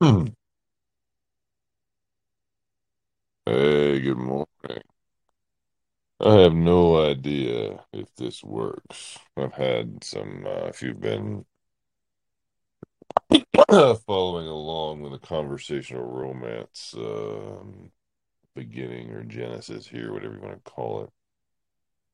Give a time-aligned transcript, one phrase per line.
[0.00, 0.26] Hmm.
[3.46, 4.46] Hey, good morning.
[6.20, 9.18] I have no idea if this works.
[9.36, 11.44] I've had some, uh, if you've been
[14.06, 17.90] following along with the conversational romance um,
[18.54, 21.10] beginning or genesis here, whatever you want to call it.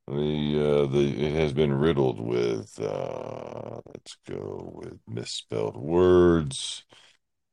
[0.09, 6.85] The uh, the it has been riddled with uh, let's go with misspelled words,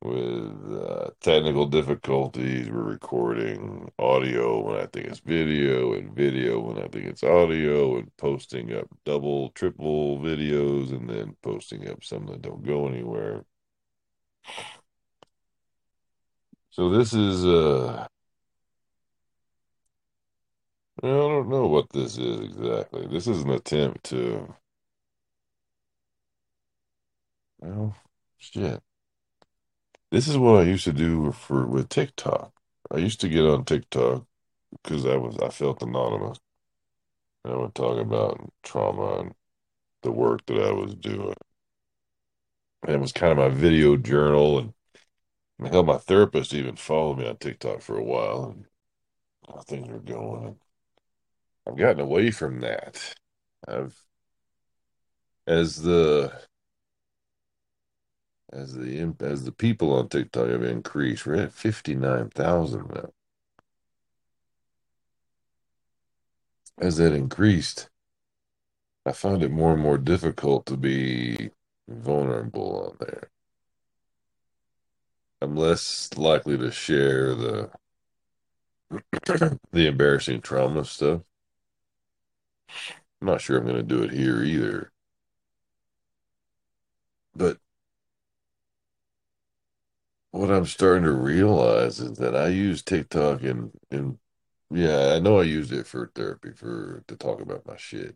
[0.03, 2.69] with uh, technical difficulties.
[2.69, 7.97] We're recording audio when I think it's video, and video when I think it's audio,
[7.97, 13.45] and posting up double, triple videos, and then posting up some that don't go anywhere.
[16.71, 18.07] So this is uh
[21.03, 23.07] I don't know what this is exactly.
[23.07, 24.53] This is an attempt to
[27.59, 27.95] well
[28.37, 28.81] shit.
[30.13, 32.53] This is what I used to do for with TikTok.
[32.91, 34.27] I used to get on TikTok
[34.71, 36.39] because I was I felt anonymous.
[37.43, 39.33] I would talk about trauma and
[40.03, 41.33] the work that I was doing.
[42.83, 44.59] And it was kind of my video journal.
[44.59, 44.73] And
[45.67, 48.53] hell, my therapist even followed me on TikTok for a while.
[48.55, 48.65] And
[49.47, 50.57] how things are going.
[51.67, 53.15] I've gotten away from that.
[53.67, 53.99] I've,
[55.47, 56.39] as the,
[58.53, 63.09] as the, as the people on TikTok have increased, we're at 59,000 now.
[66.77, 67.89] As that increased,
[69.05, 71.49] I found it more and more difficult to be
[71.87, 73.29] vulnerable on there.
[75.41, 77.71] I'm less likely to share the
[79.71, 81.21] the embarrassing trauma stuff.
[83.21, 84.91] I'm not sure I'm going to do it here either.
[87.35, 87.57] But
[90.33, 94.17] what I'm starting to realize is that I use TikTok and and
[94.71, 98.15] yeah, I know I used it for therapy for to talk about my shit.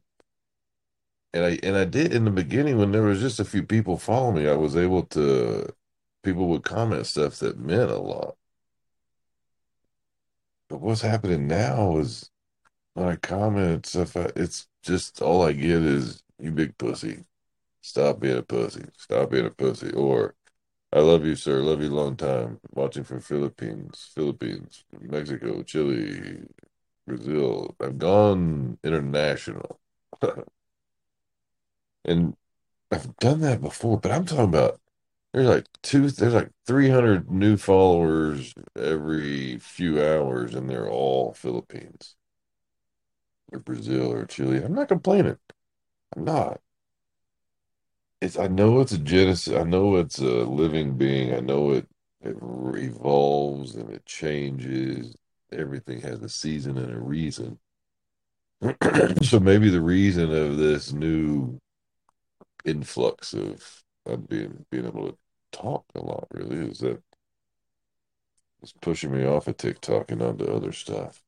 [1.33, 3.97] And I and I did in the beginning when there was just a few people
[3.97, 5.67] following me, I was able to
[6.23, 8.35] people would comment stuff that meant a lot.
[10.69, 12.31] But what's happening now is
[12.95, 17.25] when I comment stuff, it's just all I get is you big pussy.
[17.81, 18.85] Stop being a pussy.
[18.97, 19.91] Stop being a pussy.
[19.93, 20.35] Or
[20.97, 21.61] I love you, sir.
[21.61, 22.59] Love you long time.
[22.71, 26.43] Watching from Philippines, Philippines, Mexico, Chile,
[27.07, 27.75] Brazil.
[27.81, 29.79] I've gone international.
[32.05, 32.35] and
[32.91, 34.81] I've done that before, but I'm talking about
[35.33, 42.15] there's like two, there's like 300 new followers every few hours, and they're all Philippines
[43.51, 44.63] or Brazil or Chile.
[44.63, 45.37] I'm not complaining.
[46.15, 46.61] I'm not.
[48.21, 49.53] It's I know it's a genesis.
[49.53, 51.33] I know it's a living being.
[51.33, 51.87] I know it
[52.21, 55.15] it revolves and it changes.
[55.51, 57.59] Everything has a season and a reason.
[59.23, 61.59] so maybe the reason of this new
[62.65, 65.17] influx of, of being being able to
[65.51, 67.01] talk a lot really is that
[68.61, 71.23] it's pushing me off of TikTok and onto other stuff.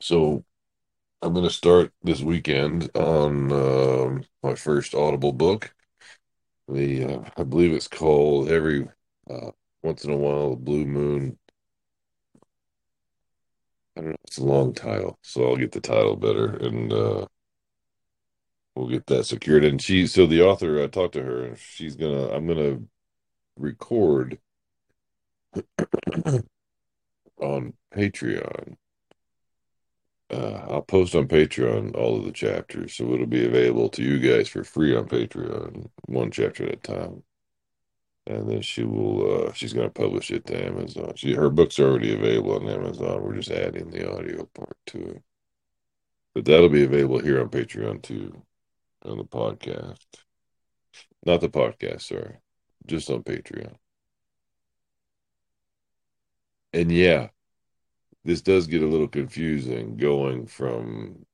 [0.00, 0.44] So
[1.20, 5.74] I'm going to start this weekend on um, my first Audible book.
[6.68, 8.86] The uh, I believe it's called Every
[9.28, 9.50] uh,
[9.82, 11.38] Once in a While, Blue Moon.
[13.96, 14.16] I don't know.
[14.24, 17.26] It's a long title, so I'll get the title better and uh,
[18.76, 19.64] we'll get that secured.
[19.64, 22.28] And she, so the author, I talked to her, and she's gonna.
[22.28, 22.78] I'm gonna
[23.56, 24.38] record
[27.40, 28.76] on Patreon
[30.30, 34.18] uh, I'll post on Patreon all of the chapters, so it'll be available to you
[34.18, 37.22] guys for free on Patreon, one chapter at a time.
[38.26, 41.12] And then she will, uh, she's going to publish it to Amazon.
[41.16, 43.22] She, her book's already available on Amazon.
[43.22, 45.22] We're just adding the audio part to it.
[46.34, 48.42] But that'll be available here on Patreon too,
[49.04, 49.96] on the podcast.
[51.24, 52.36] Not the podcast, sorry,
[52.86, 53.74] just on Patreon.
[56.74, 57.28] And yeah,
[58.24, 61.26] this does get a little confusing going from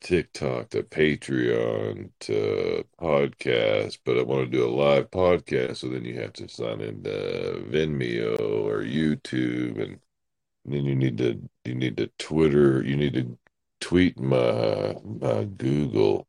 [0.00, 6.04] TikTok to Patreon to podcast, but I want to do a live podcast, so then
[6.04, 9.98] you have to sign into Vimeo or YouTube, and
[10.64, 13.38] then you need to you need to Twitter, you need to
[13.80, 16.28] tweet my my Google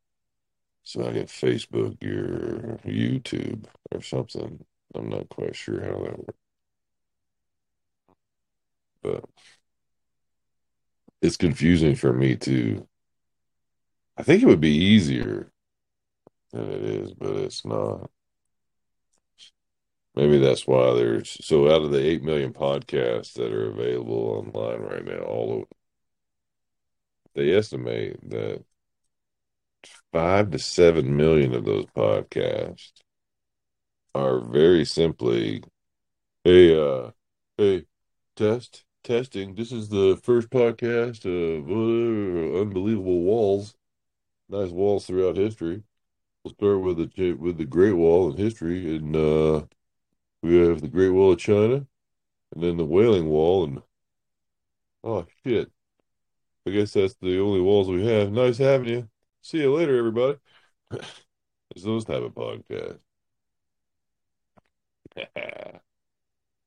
[0.84, 4.64] so I can Facebook your YouTube or something.
[4.94, 6.38] I'm not quite sure how that works,
[9.02, 9.24] but
[11.20, 12.86] it's confusing for me to
[14.16, 15.52] I think it would be easier
[16.52, 18.10] than it is, but it's not.
[20.16, 24.80] Maybe that's why there's so out of the 8 million podcasts that are available online
[24.80, 25.68] right now, all of
[27.34, 28.64] they estimate that
[30.12, 32.90] five to seven million of those podcasts
[34.14, 35.62] are very simply,
[36.44, 37.10] a uh,
[37.56, 37.84] hey,
[38.34, 39.54] test, testing.
[39.54, 43.74] This is the first podcast of uh, unbelievable walls,
[44.50, 45.82] nice walls throughout history.
[46.44, 49.64] We'll start with the with the Great Wall in history, and uh,
[50.42, 51.86] we have the Great Wall of China,
[52.52, 53.82] and then the Wailing Wall, and
[55.02, 55.72] oh shit,
[56.66, 58.30] I guess that's the only walls we have.
[58.30, 59.08] Nice having you.
[59.40, 60.36] See you later, everybody.
[60.90, 62.98] it's those type of podcasts.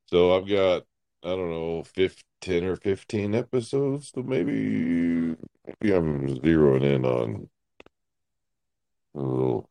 [0.07, 0.85] so I've got
[1.23, 5.35] I don't know, 15 or 15 episodes, so maybe
[5.65, 7.50] maybe I'm zeroing in on
[9.15, 9.69] a little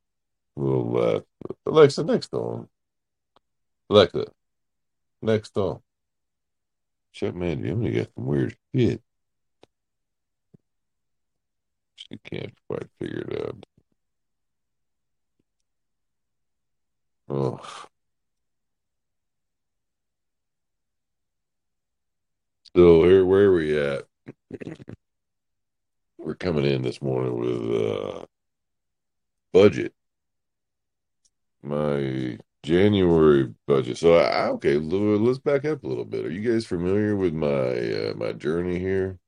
[0.57, 1.23] little less.
[1.67, 2.69] Alexa, next on.
[3.91, 4.27] Alexa,
[5.23, 5.81] next on.
[7.13, 9.03] Shut man, Jimmy got some weird shit.
[11.97, 13.67] She can't quite figure it out.
[17.29, 17.90] Oh.
[22.77, 24.07] So here, where are we at?
[26.19, 28.27] We're coming in this morning with uh
[29.53, 29.95] budget.
[31.63, 33.99] My January budget.
[33.99, 36.25] So I, okay, let's back up a little bit.
[36.27, 39.19] Are you guys familiar with my uh, my journey here?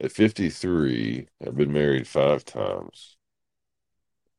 [0.00, 3.16] At 53, I've been married five times.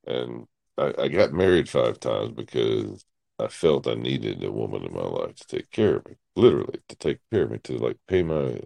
[0.05, 0.47] And
[0.77, 3.05] I, I got married five times because
[3.39, 6.79] I felt I needed a woman in my life to take care of me, literally
[6.87, 8.61] to take care of me, to like pay my,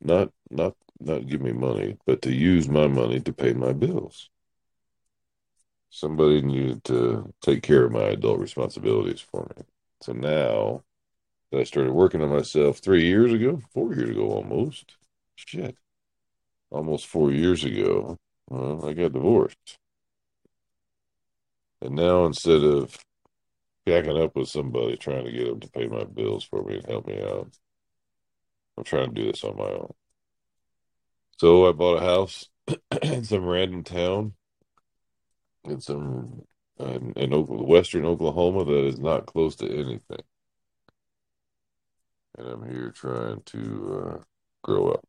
[0.00, 4.30] not not not give me money, but to use my money to pay my bills.
[5.90, 9.64] Somebody needed to take care of my adult responsibilities for me.
[10.02, 10.82] So now
[11.50, 14.96] that I started working on myself three years ago, four years ago almost,
[15.36, 15.76] shit,
[16.70, 18.18] almost four years ago,
[18.48, 19.78] well, I got divorced.
[21.80, 22.96] And now instead of
[23.86, 26.86] backing up with somebody trying to get them to pay my bills for me and
[26.86, 27.48] help me out,
[28.76, 29.94] I'm trying to do this on my own.
[31.38, 32.48] So I bought a house
[33.02, 34.34] in some random town
[35.66, 36.42] in some
[36.78, 40.20] in, in western Oklahoma that is not close to anything.
[42.38, 44.22] And I'm here trying to uh,
[44.62, 45.04] grow up.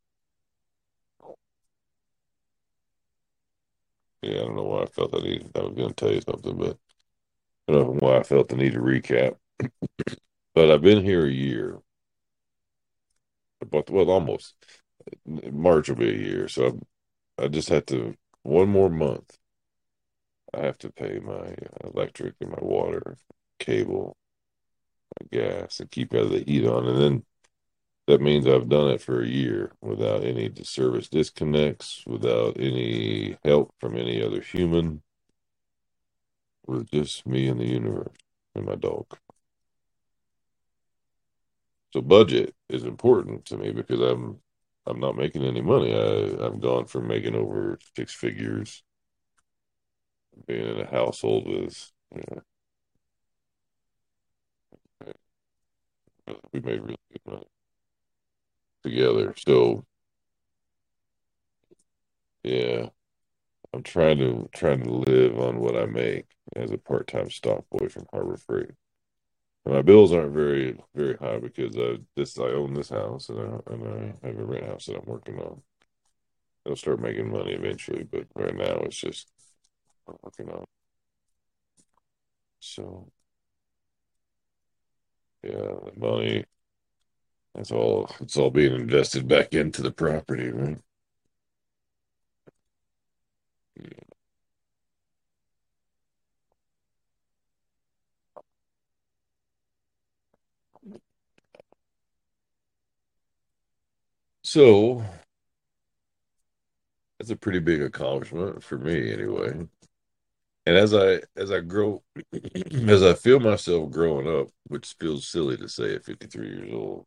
[4.21, 5.51] Yeah, I don't know why I felt I needed.
[5.55, 6.77] I was going to tell you something, but
[7.67, 9.35] Don't know why I felt the need to recap.
[10.55, 11.79] but I've been here a year,
[13.69, 14.55] but well, almost
[15.25, 16.79] March will be a year, so
[17.37, 19.37] I, I just have to one more month.
[20.53, 23.17] I have to pay my uh, electric and my water,
[23.59, 24.15] cable,
[25.19, 27.25] my gas, and keep the heat on, and then
[28.07, 33.73] that means I've done it for a year without any service disconnects, without any help
[33.79, 35.01] from any other human,
[36.67, 38.15] with just me and the universe
[38.55, 39.05] and my dog.
[41.93, 44.39] So budget is important to me because I'm
[44.85, 45.93] I'm not making any money.
[45.93, 48.83] I I've gone from making over six figures,
[50.45, 51.91] being in a household with
[56.27, 57.47] know, we made really good money
[58.83, 59.33] together.
[59.37, 59.85] So
[62.43, 62.91] yeah, I'm
[63.87, 66.25] trying to trying to live on what I make
[66.55, 68.71] as a part time stock boy from Harbor Freight.
[69.65, 73.39] And my bills aren't very very high because I this I own this house and
[73.39, 75.61] I and I have a rent house that I'm working on.
[76.65, 79.31] It'll start making money eventually, but right now it's just
[80.23, 80.65] working on.
[82.59, 83.11] So
[85.43, 86.45] yeah, money
[87.57, 90.77] it's all it's all being invested back into the property, right?
[104.43, 105.03] So
[107.19, 109.67] that's a pretty big accomplishment for me anyway.
[110.65, 112.03] And as I as I grow
[112.87, 117.05] as I feel myself growing up, which feels silly to say at 53 years old,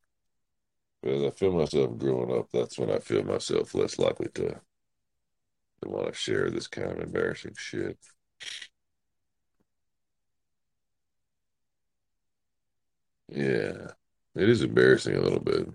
[1.03, 4.61] but as I feel myself growing up, that's when I feel myself less likely to
[5.83, 7.99] to want to share this kind of embarrassing shit.
[13.29, 13.93] Yeah.
[14.35, 15.67] It is embarrassing a little bit.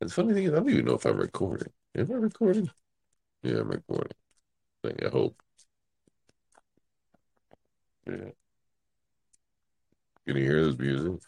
[0.00, 1.72] And the funny thing is, I don't even know if I'm recording.
[1.96, 2.70] Am I recording?
[3.42, 4.16] Yeah, I'm recording.
[4.84, 5.40] I think I hope.
[8.06, 8.30] Yeah.
[10.26, 11.20] Can you hear this music?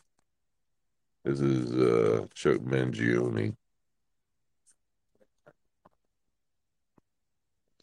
[1.25, 3.57] This is uh, Chuck Mangione,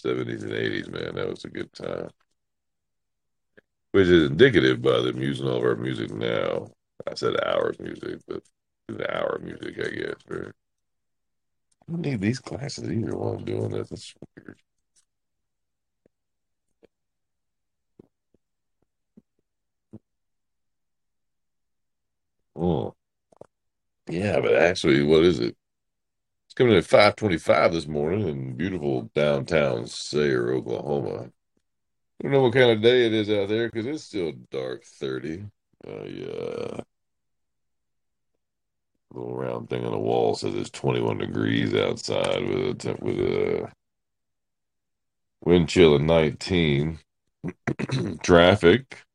[0.02, 1.16] 70s and 80s, man.
[1.16, 2.10] That was a good time.
[3.92, 6.68] Which is indicative by them using all of our music now.
[7.08, 8.44] I said hours music, but
[8.88, 10.16] the hour music, I guess?
[10.32, 10.52] I
[11.92, 13.90] don't need these classes either while I'm doing this.
[13.90, 14.60] That's weird.
[22.56, 22.96] Oh,
[24.10, 25.56] yeah, but actually, what is it?
[26.52, 31.30] It's coming in at 525 this morning in beautiful downtown Sayre, Oklahoma.
[31.30, 34.84] I don't know what kind of day it is out there because it's still dark
[34.84, 35.46] 30.
[35.88, 36.82] Uh, yeah.
[39.14, 43.18] Little round thing on the wall says it's 21 degrees outside with a temp with
[43.18, 43.72] a
[45.46, 47.00] wind chill of 19.
[48.24, 49.06] Traffic.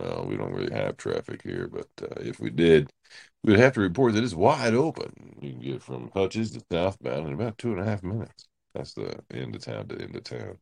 [0.00, 2.90] Well, we don't really have traffic here, but uh, if we did,
[3.44, 5.36] we would have to report that it's wide open.
[5.40, 8.48] You can get from Hutchins to southbound in about two and a half minutes.
[8.74, 10.58] That's the end of town to end of town.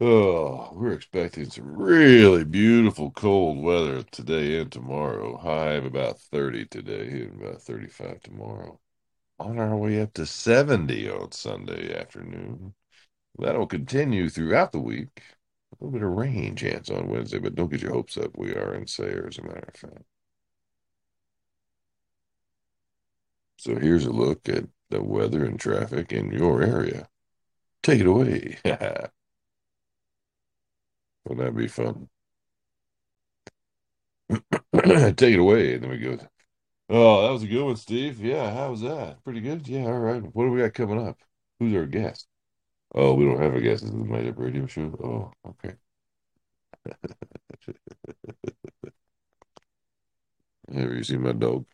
[0.00, 5.36] Oh, we're expecting some really beautiful cold weather today and tomorrow.
[5.38, 8.80] High of about 30 today and about 35 tomorrow.
[9.40, 12.74] On our way up to 70 on Sunday afternoon.
[13.38, 15.22] That'll continue throughout the week.
[15.80, 18.36] A little bit of rain chance on Wednesday, but don't get your hopes up.
[18.36, 20.04] We are in Sayre, as a matter of fact.
[23.58, 27.08] So here's a look at the weather and traffic in your area.
[27.82, 28.58] Take it away.
[31.24, 32.10] Wouldn't that be fun?
[35.16, 35.74] Take it away.
[35.74, 36.18] And then we go,
[36.90, 38.20] oh, that was a good one, Steve.
[38.20, 39.22] Yeah, how was that?
[39.24, 39.68] Pretty good.
[39.68, 40.22] Yeah, all right.
[40.22, 41.18] What do we got coming up?
[41.60, 42.26] Who's our guest?
[42.94, 44.92] Oh, we don't have a is the Made Up Radio Show.
[45.02, 45.76] Oh, okay.
[50.72, 51.66] Have you seen my dog?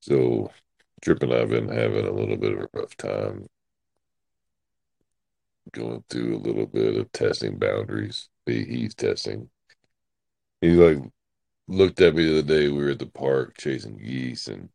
[0.00, 0.50] So,
[1.02, 3.48] Trip and I have been having a little bit of a rough time
[5.72, 8.28] going through a little bit of testing boundaries.
[8.46, 9.50] He, he's testing.
[10.60, 10.98] He like
[11.68, 12.68] looked at me the other day.
[12.68, 14.68] We were at the park chasing geese, and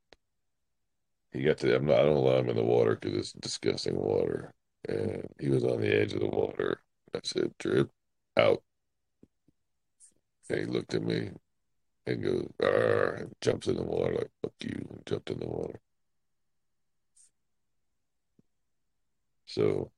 [1.36, 1.76] he got to.
[1.76, 2.00] I'm not.
[2.00, 4.54] I don't allow him in the water because it's disgusting water.
[4.88, 6.82] And he was on the edge of the water.
[7.14, 7.92] I said, "Trip
[8.38, 8.64] out."
[10.50, 11.32] And he looked at me
[12.06, 15.48] and goes, Arr, and jumps in the water like "fuck you," and jumped in the
[15.48, 15.80] water.
[19.46, 19.92] So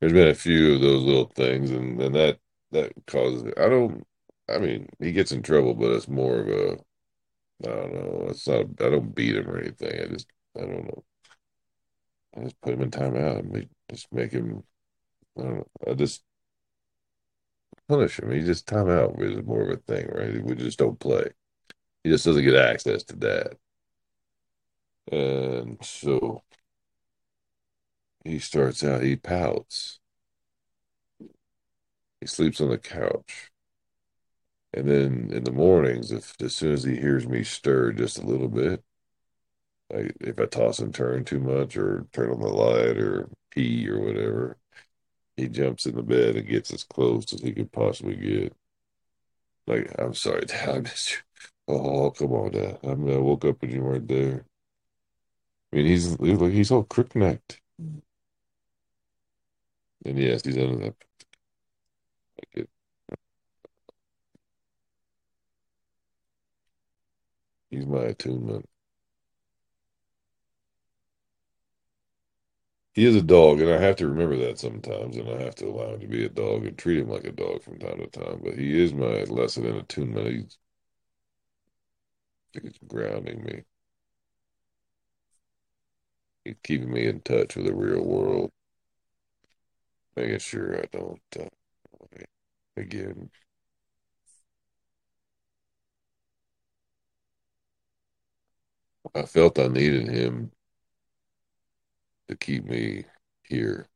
[0.00, 2.38] there's been a few of those little things, and and that
[2.72, 3.52] that causes.
[3.56, 4.06] I don't.
[4.48, 6.72] I mean, he gets in trouble, but it's more of a.
[7.64, 8.26] I don't know.
[8.30, 8.66] It's not.
[8.80, 10.00] I don't beat him or anything.
[10.00, 10.28] I just.
[10.56, 11.04] I don't know.
[12.36, 14.64] I just put him in timeout and make, just make him.
[15.38, 15.66] I don't know.
[15.88, 16.22] I just
[17.88, 18.30] punish him.
[18.30, 20.42] He just timeout is more of a thing, right?
[20.42, 21.30] We just don't play.
[22.02, 23.56] He just doesn't get access to that,
[25.10, 26.42] and so
[28.24, 29.02] he starts out.
[29.02, 30.00] He pouts.
[32.20, 33.50] He sleeps on the couch.
[34.72, 38.26] And then in the mornings, if as soon as he hears me stir just a
[38.26, 38.82] little bit,
[39.90, 43.88] like if I toss and turn too much or turn on the light or pee
[43.88, 44.58] or whatever,
[45.36, 48.54] he jumps in the bed and gets as close as he could possibly get.
[49.66, 51.18] Like, I'm sorry, Dad, I missed you.
[51.68, 52.78] Oh, come on, Dad.
[52.84, 54.44] I mean, I woke up and you weren't there.
[55.72, 57.60] I mean, he's like he's all crook necked.
[60.06, 60.94] And yes, he's under that.
[62.56, 62.68] Like.
[67.70, 68.68] He's my attunement.
[72.94, 75.66] He is a dog, and I have to remember that sometimes, and I have to
[75.66, 78.06] allow him to be a dog and treat him like a dog from time to
[78.06, 78.40] time.
[78.42, 80.28] But he is my lesson in attunement.
[80.28, 80.58] He's,
[82.62, 83.64] he's grounding me.
[86.44, 88.50] He's keeping me in touch with the real world,
[90.16, 91.48] making sure I don't uh,
[92.76, 93.30] again.
[99.14, 100.52] I felt I needed him
[102.28, 103.04] to keep me
[103.42, 103.88] here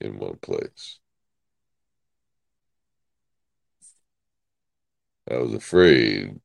[0.00, 0.98] in one place.
[5.30, 6.40] I was afraid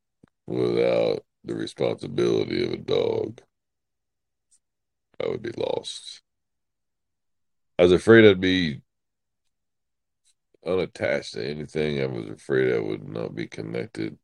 [0.46, 3.42] without the responsibility of a dog,
[5.24, 6.22] I would be lost.
[7.80, 8.82] I was afraid I'd be
[10.66, 12.02] unattached to anything.
[12.02, 14.18] I was afraid I would not be connected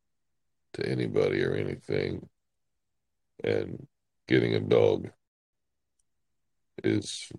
[0.74, 2.28] to anybody or anything.
[3.42, 3.86] And
[4.28, 5.10] getting a dog
[6.84, 7.30] is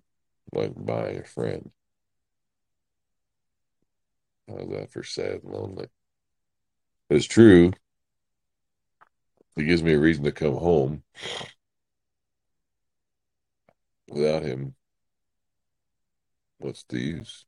[0.53, 1.71] like buying a friend.
[4.47, 5.87] How's that for sad and lonely?
[7.09, 7.71] It's true.
[9.57, 11.03] It gives me a reason to come home.
[14.09, 14.75] Without him,
[16.59, 17.45] what's the use?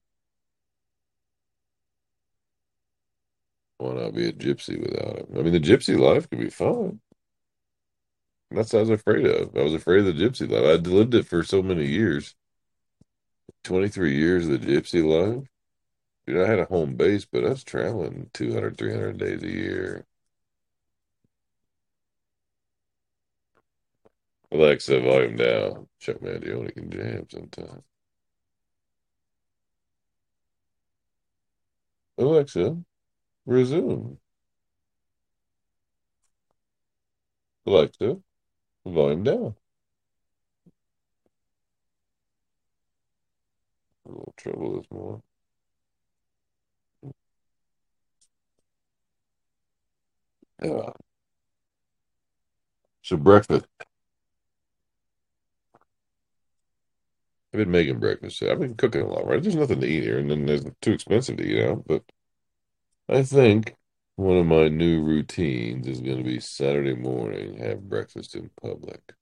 [3.78, 5.28] Why not be a gypsy without him?
[5.38, 7.00] I mean, the gypsy life could be fun.
[8.52, 9.56] That's what I was afraid of.
[9.56, 10.66] I was afraid of the gypsy life.
[10.80, 12.36] I'd lived it for so many years.
[13.64, 15.48] 23 years of the gypsy life.
[16.28, 20.08] Dude, I had a home base, but I was traveling 200, 300 days a year.
[24.52, 25.88] Alexa, volume down.
[26.00, 27.84] Chuck Mangione can jam sometimes.
[32.20, 32.78] Alexa,
[33.46, 34.20] resume.
[37.68, 38.20] Alexa,
[38.94, 39.56] volume down.
[44.06, 45.22] A little trouble this morning.
[50.62, 50.92] Yeah.
[53.02, 53.66] So breakfast.
[57.54, 58.44] I've been making breakfast.
[58.44, 59.42] I've been cooking a lot, right?
[59.42, 61.86] There's nothing to eat here, and then it's too expensive to eat out.
[61.88, 62.04] But
[63.10, 63.76] I think
[64.18, 69.14] one of my new routines is going to be Saturday morning, have breakfast in public.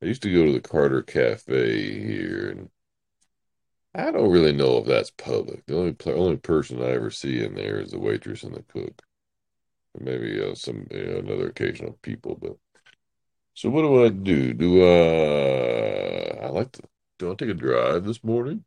[0.00, 2.70] I used to go to the Carter Cafe here, and
[3.92, 5.66] I don't really know if that's public.
[5.66, 9.02] The only only person I ever see in there is the waitress and the cook,
[9.98, 12.38] maybe uh, some you know, another occasional people.
[12.40, 12.56] But
[13.54, 14.54] so what do I do?
[14.54, 16.82] Do uh, I like to
[17.18, 18.64] do I take a drive this morning?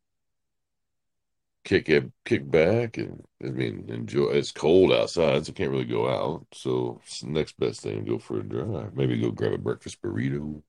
[1.64, 4.26] Kick it, kick back, and I mean enjoy.
[4.32, 6.46] It's cold outside, so I can't really go out.
[6.54, 8.96] So next best thing, go for a drive.
[8.96, 10.62] Maybe go grab a breakfast burrito.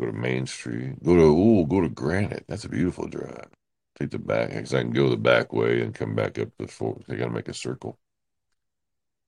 [0.00, 1.02] Go to Main Street.
[1.02, 2.44] Go to ooh, go to Granite.
[2.48, 3.48] That's a beautiful drive.
[3.98, 6.68] Take the back because I can go the back way and come back up the
[6.68, 7.00] four.
[7.08, 7.98] I got to make a circle.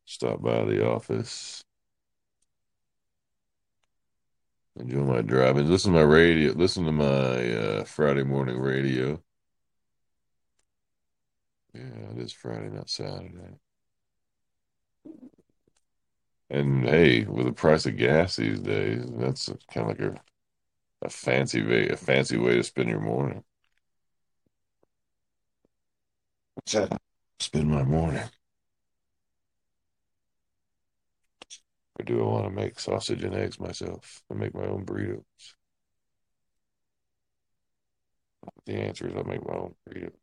[0.07, 1.63] Stop by the office.
[4.77, 6.53] Enjoy my drive listen to my radio.
[6.53, 9.21] Listen to my uh, Friday morning radio.
[11.75, 13.59] Yeah, it is Friday, not Saturday.
[16.51, 20.21] And hey, with the price of gas these days, that's kind of like a,
[21.03, 23.45] a fancy way, a fancy way to spend your morning.
[27.41, 28.31] Spend my morning.
[31.99, 35.55] Or do I want to make sausage and eggs myself and make my own burritos?
[38.65, 40.17] The answer is I make my own burritos.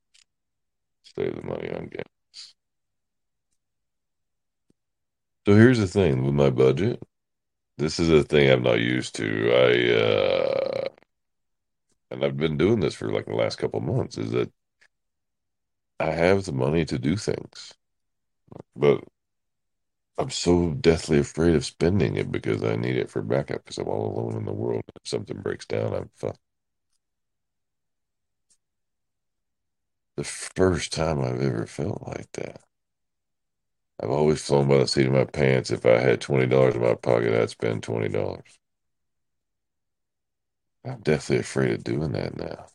[1.16, 2.54] Save the money on gas.
[5.48, 7.02] So here's the thing with my budget.
[7.78, 9.52] This is a thing I'm not used to.
[9.54, 10.88] I uh
[12.12, 14.52] and I've been doing this for like the last couple months, is that
[16.00, 17.74] I have the money to do things,
[18.76, 19.04] but
[20.20, 23.88] I'm so deathly afraid of spending it because I need it for backup because I'm
[23.88, 24.84] all alone in the world.
[24.96, 26.40] If something breaks down, I'm fucked.
[30.18, 32.62] The first time I've ever felt like that.
[34.02, 35.70] I've always flown by the seat of my pants.
[35.70, 38.42] If I had $20 in my pocket, I'd spend $20.
[40.84, 42.66] I'm definitely afraid of doing that now.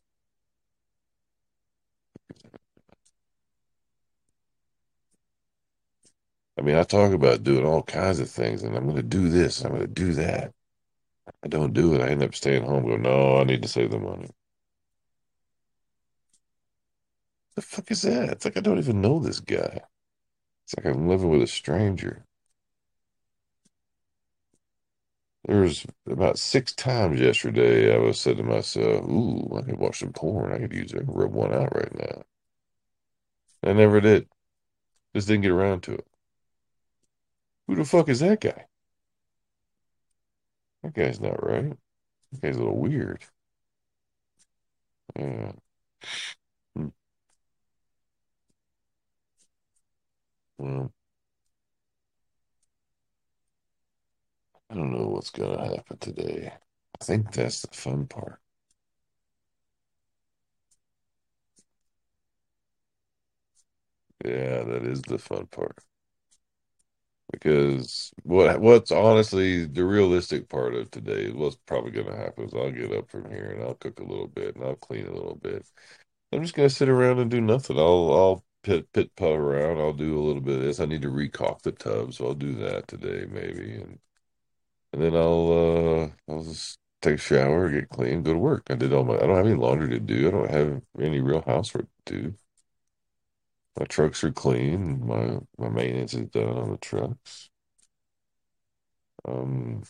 [6.58, 9.28] I mean, I talk about doing all kinds of things, and I'm going to do
[9.28, 10.52] this, I'm going to do that.
[11.44, 12.00] I don't do it.
[12.02, 12.86] I end up staying home.
[12.86, 14.30] Go, no, I need to save the money.
[17.54, 18.28] The fuck is that?
[18.28, 19.80] It's like I don't even know this guy.
[20.64, 22.26] It's like I'm living with a stranger.
[25.44, 30.00] There was about six times yesterday I was said to myself, "Ooh, I could watch
[30.00, 30.52] some porn.
[30.52, 31.04] I could use it.
[31.06, 32.24] Rub one out right now."
[33.64, 34.28] I never did.
[35.14, 36.06] Just didn't get around to it.
[37.66, 38.68] Who the fuck is that guy?
[40.84, 41.76] That guy's not right.
[42.32, 43.24] That guy's a little weird.
[45.16, 45.52] Yeah.
[50.62, 50.92] Well,
[54.70, 56.52] I don't know what's gonna happen today.
[57.00, 58.40] I think that's the fun part.
[64.24, 65.78] Yeah, that is the fun part.
[67.32, 72.70] Because what what's honestly the realistic part of today, what's probably gonna happen is I'll
[72.70, 75.36] get up from here and I'll cook a little bit and I'll clean a little
[75.36, 75.64] bit.
[76.32, 77.78] I'm just gonna sit around and do nothing.
[77.78, 79.78] I'll I'll pit pit putt around.
[79.78, 80.80] I'll do a little bit of this.
[80.80, 83.74] I need to recaulk the tub, so I'll do that today maybe.
[83.74, 83.98] And
[84.92, 88.64] and then I'll uh I'll just take a shower, get clean, go to work.
[88.70, 90.28] I did all my I don't have any laundry to do.
[90.28, 92.34] I don't have any real housework to do.
[93.78, 95.06] My trucks are clean.
[95.06, 97.50] My my maintenance is done on the trucks.
[99.24, 99.82] Um,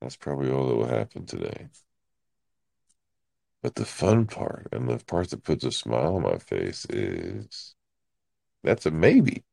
[0.00, 1.68] that's probably all that will happen today.
[3.62, 7.74] But the fun part and the part that puts a smile on my face is
[8.62, 9.44] that's a maybe.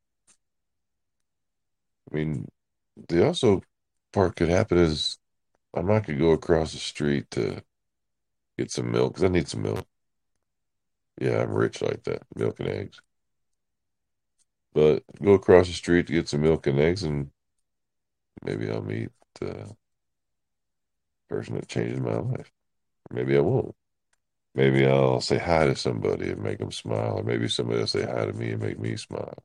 [2.11, 2.47] I mean,
[3.09, 3.61] the also
[4.13, 5.17] part could happen is
[5.75, 7.63] I might could go across the street to
[8.57, 9.87] get some milk because I need some milk.
[11.19, 13.01] Yeah, I'm rich like that, milk and eggs.
[14.73, 17.31] But go across the street to get some milk and eggs, and
[18.43, 19.75] maybe I'll meet the
[21.29, 22.51] person that changes my life.
[23.11, 23.75] Maybe I won't.
[24.57, 28.05] Maybe I'll say hi to somebody and make them smile, or maybe somebody will say
[28.05, 29.37] hi to me and make me smile.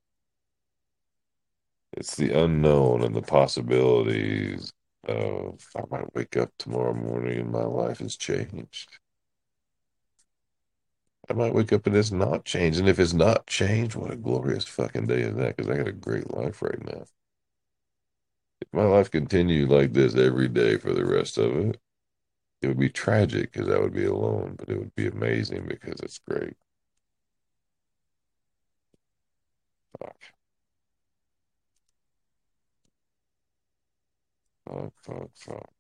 [1.93, 4.73] It's the unknown and the possibilities
[5.07, 8.89] of I might wake up tomorrow morning and my life has changed.
[11.29, 12.79] I might wake up and it's not changed.
[12.79, 15.59] And if it's not changed, what a glorious fucking day is that?
[15.59, 17.05] Because I got a great life right now.
[18.63, 21.82] If my life continued like this every day for the rest of it,
[22.63, 26.01] it would be tragic because I would be alone, but it would be amazing because
[26.01, 26.57] it's great.
[29.99, 30.33] Fuck.
[34.67, 35.73] Fuck, fuck, fuck.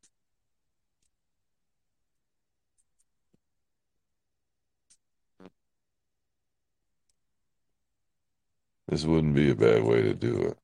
[8.86, 10.58] This wouldn't be a bad way to do it.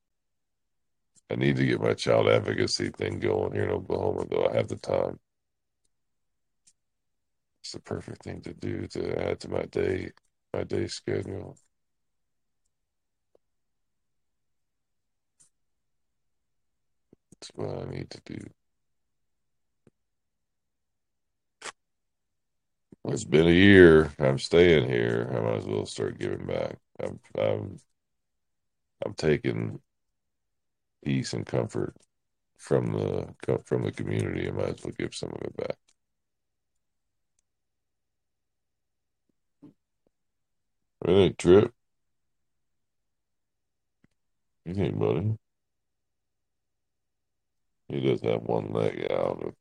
[1.31, 4.67] I need to get my child advocacy thing going here in Oklahoma, though I have
[4.67, 5.19] the time.
[7.61, 10.11] It's the perfect thing to do to add to my day,
[10.53, 11.57] my day schedule.
[17.31, 18.39] That's what I need to do.
[23.05, 24.11] It's been a year.
[24.19, 25.29] I'm staying here.
[25.35, 26.77] I might as well start giving back.
[26.99, 27.79] I'm, I'm,
[29.05, 29.81] I'm taking
[31.03, 31.95] peace and comfort
[32.57, 33.33] from the
[33.65, 34.47] from the community.
[34.47, 35.77] I might as well give some of it back.
[41.05, 41.73] Think, Trip?
[44.65, 45.37] You think, buddy?
[47.89, 49.53] He does have one leg out.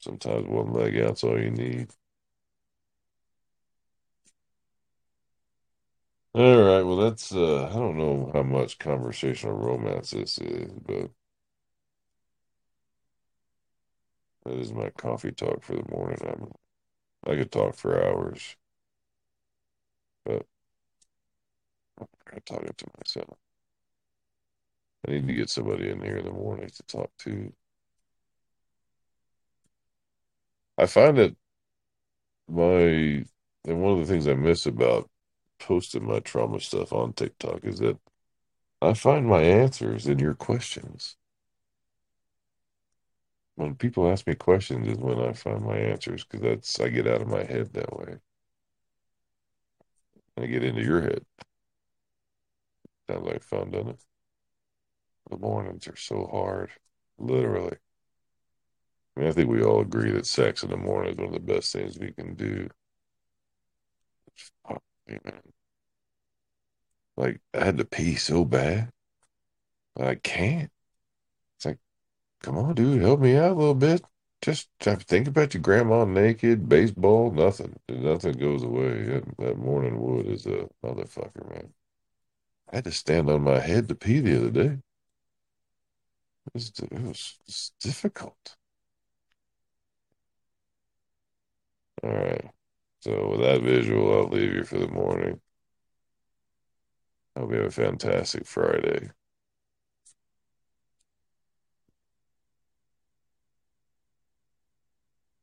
[0.00, 1.88] Sometimes one leg out's all you need.
[6.34, 11.10] All right, well that's uh I don't know how much conversational romance this is, but
[14.44, 16.18] that is my coffee talk for the morning.
[16.26, 16.52] I'm
[17.26, 18.56] I could talk for hours,
[20.24, 20.46] but
[22.00, 23.38] I'm talking to myself.
[25.06, 27.52] I need to get somebody in here in the morning to talk to.
[30.78, 31.36] I find that
[32.48, 33.24] my
[33.64, 35.08] and one of the things I miss about
[35.60, 37.98] posting my trauma stuff on TikTok is that
[38.82, 41.16] I find my answers in your questions.
[43.56, 47.06] When people ask me questions is when I find my answers because that's I get
[47.06, 48.18] out of my head that way.
[50.38, 51.24] I get into your head.
[53.08, 54.04] Sounds like fun, doesn't it?
[55.30, 56.70] The mornings are so hard,
[57.18, 57.78] literally.
[59.16, 61.32] I mean, I think we all agree that sex in the morning is one of
[61.34, 62.68] the best things we can do.
[67.16, 68.90] Like I had to pee so bad,
[69.94, 70.71] but I can't.
[72.42, 74.02] Come on, dude, help me out a little bit.
[74.40, 77.78] Just think about your grandma naked, baseball, nothing.
[77.88, 79.02] Nothing goes away.
[79.04, 81.72] That, that morning wood is a motherfucker, man.
[82.72, 84.78] I had to stand on my head to pee the other day.
[86.46, 88.56] It was, it was, it was difficult.
[92.02, 92.50] All right.
[93.00, 95.40] So with that visual, I'll leave you for the morning.
[97.36, 99.10] I Hope you have a fantastic Friday.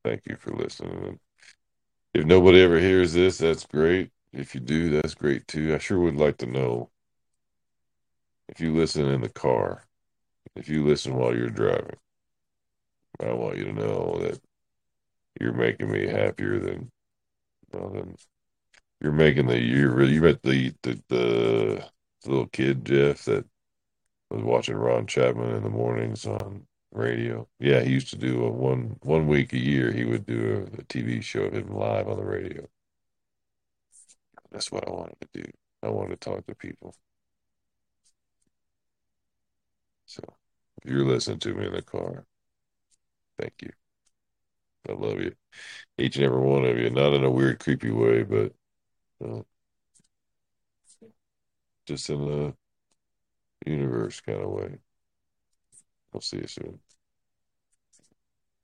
[0.04, 1.20] Thank you for listening.
[2.14, 4.12] If nobody ever hears this, that's great.
[4.32, 5.74] If you do, that's great too.
[5.76, 6.90] I sure would like to know
[8.48, 9.86] if you listen in the car,
[10.56, 11.98] if you listen while you're driving.
[13.22, 14.40] I want you to know that
[15.40, 16.92] you're making me happier than
[17.74, 18.16] well, than
[19.02, 21.86] you're making the you you met the, the the
[22.24, 23.46] the little kid Jeff that
[24.30, 27.48] was watching Ron Chapman in the mornings on radio.
[27.60, 29.92] Yeah, he used to do a one one week a year.
[29.92, 32.68] He would do a, a TV show of him live on the radio.
[34.52, 35.52] That's what I wanted to do.
[35.84, 36.96] I wanted to talk to people.
[40.06, 40.24] So
[40.84, 42.26] if you're listening to me in the car,
[43.38, 43.72] thank you.
[44.88, 45.36] I love you.
[45.98, 46.90] Each and every one of you.
[46.90, 48.54] Not in a weird, creepy way, but
[49.24, 49.42] uh,
[51.86, 52.56] just in
[53.66, 54.80] a universe kind of way.
[56.14, 56.80] I'll see you soon.